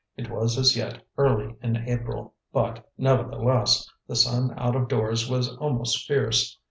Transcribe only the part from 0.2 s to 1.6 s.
was as yet early